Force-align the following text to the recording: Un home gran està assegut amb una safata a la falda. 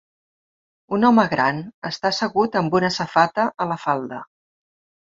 Un 0.97 1.05
home 1.09 1.25
gran 1.33 1.59
està 1.91 2.13
assegut 2.13 2.59
amb 2.65 2.81
una 2.81 2.93
safata 2.99 3.49
a 3.67 3.71
la 3.75 3.81
falda. 3.87 4.27